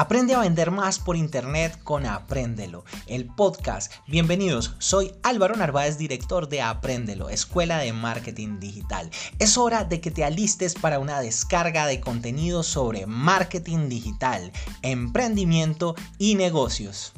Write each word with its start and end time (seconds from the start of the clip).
Aprende 0.00 0.34
a 0.34 0.40
vender 0.40 0.70
más 0.70 0.98
por 0.98 1.14
internet 1.14 1.78
con 1.84 2.06
Apréndelo, 2.06 2.86
el 3.06 3.26
podcast. 3.26 3.92
Bienvenidos, 4.06 4.74
soy 4.78 5.12
Álvaro 5.22 5.54
Narváez, 5.56 5.98
director 5.98 6.48
de 6.48 6.62
Apréndelo, 6.62 7.28
Escuela 7.28 7.76
de 7.76 7.92
Marketing 7.92 8.58
Digital. 8.58 9.10
Es 9.38 9.58
hora 9.58 9.84
de 9.84 10.00
que 10.00 10.10
te 10.10 10.24
alistes 10.24 10.72
para 10.72 11.00
una 11.00 11.20
descarga 11.20 11.84
de 11.84 12.00
contenido 12.00 12.62
sobre 12.62 13.04
marketing 13.04 13.90
digital, 13.90 14.52
emprendimiento 14.80 15.94
y 16.16 16.34
negocios. 16.34 17.12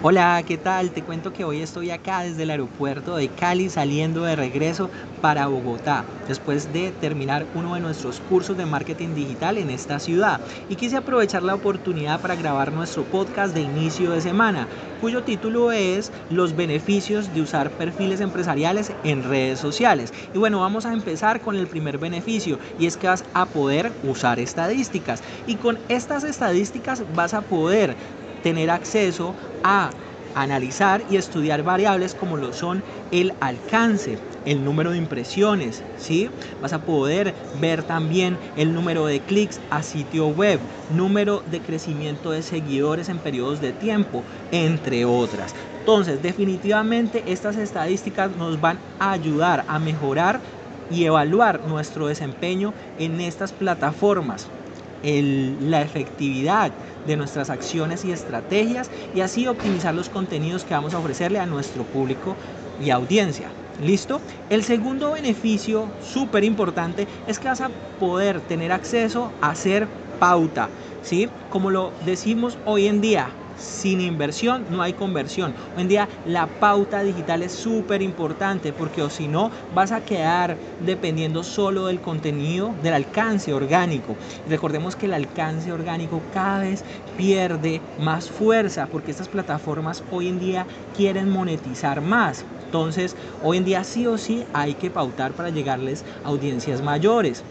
Hola, 0.00 0.40
¿qué 0.46 0.58
tal? 0.58 0.92
Te 0.92 1.02
cuento 1.02 1.32
que 1.32 1.42
hoy 1.42 1.60
estoy 1.60 1.90
acá 1.90 2.22
desde 2.22 2.44
el 2.44 2.50
aeropuerto 2.50 3.16
de 3.16 3.30
Cali 3.30 3.68
saliendo 3.68 4.22
de 4.22 4.36
regreso 4.36 4.92
para 5.20 5.48
Bogotá 5.48 6.06
después 6.28 6.70
de 6.70 6.92
terminar 6.92 7.48
uno 7.52 7.74
de 7.74 7.80
nuestros 7.80 8.20
cursos 8.20 8.56
de 8.56 8.64
marketing 8.64 9.14
digital 9.14 9.58
en 9.58 9.70
esta 9.70 9.98
ciudad 9.98 10.40
y 10.68 10.76
quise 10.76 10.98
aprovechar 10.98 11.42
la 11.42 11.56
oportunidad 11.56 12.20
para 12.20 12.36
grabar 12.36 12.72
nuestro 12.72 13.06
podcast 13.06 13.52
de 13.52 13.62
inicio 13.62 14.12
de 14.12 14.20
semana 14.20 14.68
cuyo 15.00 15.24
título 15.24 15.72
es 15.72 16.12
Los 16.28 16.54
beneficios 16.54 17.32
de 17.32 17.42
usar 17.42 17.72
perfiles 17.72 18.20
empresariales 18.20 18.92
en 19.02 19.24
redes 19.24 19.58
sociales. 19.58 20.12
Y 20.32 20.38
bueno, 20.38 20.60
vamos 20.60 20.86
a 20.86 20.92
empezar 20.92 21.40
con 21.40 21.56
el 21.56 21.66
primer 21.66 21.98
beneficio 21.98 22.60
y 22.76 22.86
es 22.86 22.96
que 22.96 23.08
vas 23.08 23.24
a 23.32 23.50
poder 23.50 23.96
usar 24.02 24.38
estadísticas 24.38 25.24
y 25.44 25.56
con 25.56 25.80
estas 25.88 26.22
estadísticas 26.22 27.04
vas 27.12 27.34
a 27.34 27.42
poder 27.42 27.96
tener 28.40 28.70
acceso 28.70 29.36
a 29.62 29.96
analizar 30.34 31.02
y 31.06 31.16
estudiar 31.16 31.62
variables 31.64 32.14
como 32.14 32.36
lo 32.36 32.52
son 32.52 32.84
el 33.10 33.32
alcance, 33.40 34.22
el 34.44 34.62
número 34.62 34.92
de 34.92 34.98
impresiones, 34.98 35.86
¿sí? 35.94 36.30
Vas 36.60 36.72
a 36.72 36.84
poder 36.84 37.36
ver 37.52 37.82
también 37.84 38.40
el 38.54 38.72
número 38.72 39.06
de 39.06 39.24
clics 39.24 39.62
a 39.70 39.82
sitio 39.82 40.28
web, 40.28 40.68
número 40.86 41.42
de 41.46 41.62
crecimiento 41.62 42.30
de 42.30 42.42
seguidores 42.42 43.08
en 43.08 43.20
periodos 43.20 43.60
de 43.60 43.72
tiempo, 43.72 44.26
entre 44.50 45.04
otras. 45.04 45.54
Entonces, 45.80 46.20
definitivamente 46.22 47.32
estas 47.32 47.56
estadísticas 47.56 48.36
nos 48.36 48.60
van 48.60 48.84
a 48.98 49.12
ayudar 49.12 49.64
a 49.66 49.78
mejorar 49.80 50.42
y 50.88 51.04
evaluar 51.04 51.64
nuestro 51.64 52.06
desempeño 52.06 52.74
en 52.96 53.20
estas 53.20 53.52
plataformas 53.52 54.52
la 55.00 55.82
efectividad 55.82 56.76
de 57.04 57.16
nuestras 57.16 57.50
acciones 57.50 58.04
y 58.04 58.12
estrategias 58.12 58.90
y 59.12 59.20
así 59.20 59.46
optimizar 59.46 59.94
los 59.94 60.10
contenidos 60.10 60.64
que 60.64 60.74
vamos 60.74 60.94
a 60.94 60.98
ofrecerle 60.98 61.38
a 61.38 61.46
nuestro 61.46 61.84
público 61.84 62.36
y 62.76 62.90
audiencia. 62.90 63.56
¿Listo? 63.76 64.24
El 64.48 64.64
segundo 64.64 65.12
beneficio 65.12 65.94
súper 65.98 66.44
importante 66.44 67.08
es 67.26 67.38
que 67.38 67.48
vas 67.48 67.60
a 67.60 67.70
poder 67.98 68.40
tener 68.40 68.72
acceso 68.72 69.36
a 69.40 69.50
hacer 69.50 69.88
pauta, 70.18 70.74
¿sí? 71.00 71.30
Como 71.48 71.70
lo 71.70 71.96
decimos 72.00 72.58
hoy 72.64 72.86
en 72.88 73.00
día, 73.00 73.38
sin 73.58 74.00
inversión 74.00 74.66
no 74.70 74.82
hay 74.82 74.92
conversión. 74.92 75.54
Hoy 75.76 75.82
en 75.82 75.88
día 75.88 76.08
la 76.24 76.46
pauta 76.46 77.02
digital 77.02 77.42
es 77.42 77.52
súper 77.52 78.02
importante 78.02 78.72
porque 78.72 79.02
o 79.02 79.10
si 79.10 79.28
no 79.28 79.50
vas 79.74 79.92
a 79.92 80.00
quedar 80.00 80.56
dependiendo 80.80 81.42
solo 81.42 81.86
del 81.86 82.00
contenido, 82.00 82.74
del 82.82 82.94
alcance 82.94 83.52
orgánico. 83.52 84.16
Recordemos 84.48 84.96
que 84.96 85.06
el 85.06 85.14
alcance 85.14 85.72
orgánico 85.72 86.22
cada 86.32 86.60
vez 86.60 86.84
pierde 87.16 87.80
más 87.98 88.30
fuerza 88.30 88.86
porque 88.86 89.10
estas 89.10 89.28
plataformas 89.28 90.02
hoy 90.10 90.28
en 90.28 90.38
día 90.38 90.66
quieren 90.96 91.28
monetizar 91.28 92.00
más. 92.00 92.44
Entonces, 92.66 93.16
hoy 93.42 93.56
en 93.56 93.64
día 93.64 93.82
sí 93.82 94.06
o 94.06 94.18
sí 94.18 94.44
hay 94.52 94.74
que 94.74 94.90
pautar 94.90 95.32
para 95.32 95.48
llegarles 95.48 96.04
a 96.22 96.28
audiencias 96.28 96.82
mayores. 96.82 97.42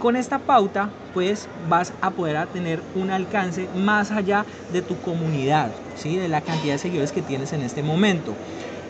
Con 0.00 0.16
esta 0.16 0.38
pauta, 0.38 0.88
pues 1.12 1.46
vas 1.68 1.92
a 2.00 2.10
poder 2.10 2.46
tener 2.46 2.80
un 2.94 3.10
alcance 3.10 3.68
más 3.76 4.10
allá 4.10 4.46
de 4.72 4.80
tu 4.80 4.98
comunidad, 5.02 5.70
¿sí? 5.94 6.16
de 6.16 6.26
la 6.26 6.40
cantidad 6.40 6.72
de 6.72 6.78
seguidores 6.78 7.12
que 7.12 7.20
tienes 7.20 7.52
en 7.52 7.60
este 7.60 7.82
momento. 7.82 8.32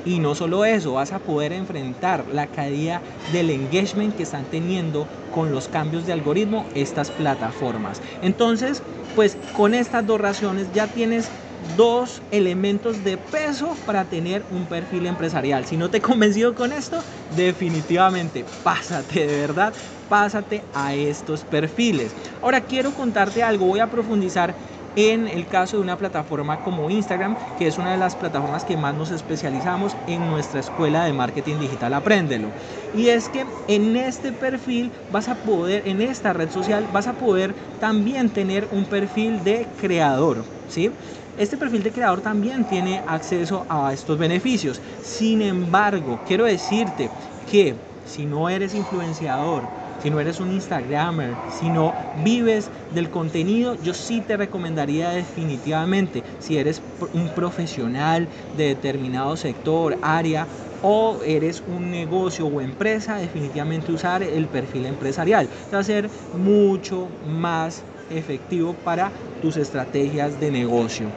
Y 0.05 0.21
no 0.21 0.37
solo 0.37 0.65
eso, 0.65 0.93
vas 0.93 1.11
a 1.13 1.19
poder 1.19 1.53
enfrentar 1.53 2.25
la 2.33 2.47
caída 2.47 3.03
del 3.33 3.51
engagement 3.51 4.17
que 4.17 4.23
están 4.23 4.45
teniendo 4.53 5.09
con 5.35 5.51
los 5.51 5.67
cambios 5.67 6.07
de 6.07 6.13
algoritmo 6.13 6.65
estas 6.77 7.11
plataformas. 7.11 8.01
Entonces, 8.23 8.81
pues 9.17 9.37
con 9.57 9.75
estas 9.75 10.07
dos 10.07 10.21
razones 10.21 10.69
ya 10.73 10.87
tienes 10.87 11.29
dos 11.61 12.23
elementos 12.31 13.03
de 13.03 13.19
peso 13.19 13.83
para 13.85 14.09
tener 14.09 14.47
un 14.49 14.67
perfil 14.69 15.07
empresarial. 15.07 15.67
Si 15.67 15.77
no 15.77 15.91
te 15.91 15.99
he 15.99 16.01
convencido 16.03 16.55
con 16.55 16.73
esto, 16.73 17.05
definitivamente 17.29 18.45
pásate 18.63 19.27
de 19.27 19.37
verdad, 19.37 19.75
pásate 20.09 20.69
a 20.73 20.95
estos 20.95 21.45
perfiles. 21.45 22.17
Ahora 22.41 22.67
quiero 22.67 22.95
contarte 22.95 23.43
algo, 23.43 23.67
voy 23.67 23.81
a 23.81 23.91
profundizar 23.91 24.57
en 24.97 25.29
el 25.29 25.47
caso 25.47 25.77
de 25.77 25.83
una 25.83 25.97
plataforma 25.97 26.63
como 26.63 26.91
Instagram, 26.91 27.37
que 27.55 27.69
es 27.69 27.79
una 27.79 27.93
de 27.93 27.97
las 27.99 28.17
plataformas 28.17 28.65
que 28.65 28.77
más 28.77 28.95
nos 28.95 29.11
especializamos 29.13 29.99
en 30.07 30.27
nuestra 30.29 30.59
escuela 30.61 31.05
de 31.05 31.13
marketing 31.13 31.59
digital 31.59 31.95
Apréndelo. 31.95 32.55
Y 32.91 33.09
es 33.09 33.29
que 33.29 33.53
en 33.67 33.97
este 33.97 34.33
perfil 34.33 34.93
vas 35.09 35.29
a 35.29 35.43
poder, 35.43 35.87
en 35.87 36.01
esta 36.01 36.33
red 36.33 36.51
social, 36.51 36.89
vas 36.89 37.07
a 37.07 37.17
poder 37.17 37.57
también 37.79 38.33
tener 38.33 38.67
un 38.71 38.89
perfil 38.89 39.45
de 39.45 39.73
creador, 39.77 40.51
¿sí? 40.67 40.91
Este 41.41 41.57
perfil 41.57 41.83
de 41.83 41.91
creador 41.91 42.21
también 42.21 42.67
tiene 42.67 43.03
acceso 43.07 43.65
a 43.71 43.95
estos 43.95 44.19
beneficios. 44.19 44.83
Sin 45.01 45.41
embargo, 45.41 46.21
quiero 46.23 46.45
decirte 46.45 47.09
que 47.51 47.79
si 48.05 48.27
no 48.27 48.51
eres 48.51 48.75
influenciador, 48.75 49.71
si 49.97 50.11
no 50.11 50.21
eres 50.21 50.39
un 50.39 50.51
Instagramer, 50.53 51.39
si 51.47 51.71
no 51.71 51.95
vives 52.13 52.71
del 52.91 53.09
contenido, 53.09 53.75
yo 53.81 53.95
sí 53.95 54.21
te 54.21 54.37
recomendaría 54.37 55.13
definitivamente, 55.13 56.25
si 56.41 56.59
eres 56.59 56.83
un 57.15 57.33
profesional 57.33 58.29
de 58.53 58.65
determinado 58.75 59.35
sector, 59.39 59.97
área, 60.03 60.47
o 60.83 61.23
eres 61.25 61.63
un 61.67 61.91
negocio 61.91 62.49
o 62.49 62.61
empresa, 62.61 63.17
definitivamente 63.17 63.93
usar 63.93 64.23
el 64.23 64.51
perfil 64.51 64.85
empresarial. 64.85 65.49
Va 65.73 65.79
a 65.79 65.85
ser 65.85 66.11
mucho 66.33 67.09
más 67.23 67.87
efectivo 68.11 68.75
para 68.75 69.11
tus 69.41 69.57
estrategias 69.57 70.39
de 70.41 70.51
negocio. 70.51 71.11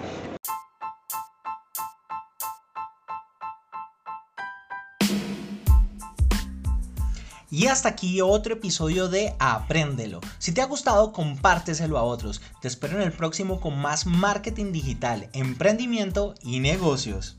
Y 7.53 7.67
hasta 7.67 7.89
aquí 7.89 8.19
otro 8.19 8.53
episodio 8.53 9.09
de 9.09 9.35
Apréndelo. 9.37 10.21
Si 10.39 10.53
te 10.53 10.61
ha 10.61 10.65
gustado, 10.65 11.13
compárteselo 11.13 11.99
a 11.99 12.03
otros. 12.03 12.41
Te 12.61 12.67
espero 12.67 12.95
en 12.95 13.03
el 13.03 13.11
próximo 13.11 13.61
con 13.61 13.77
más 13.77 14.07
marketing 14.07 14.71
digital, 14.71 15.29
emprendimiento 15.33 16.33
y 16.41 16.61
negocios. 16.61 17.37